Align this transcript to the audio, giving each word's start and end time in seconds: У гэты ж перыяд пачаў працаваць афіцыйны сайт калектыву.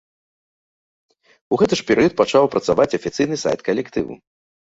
У 1.55 1.59
гэты 1.61 1.77
ж 1.81 1.85
перыяд 1.91 2.13
пачаў 2.21 2.43
працаваць 2.55 2.89
афіцыйны 3.01 3.35
сайт 3.45 3.59
калектыву. 3.67 4.13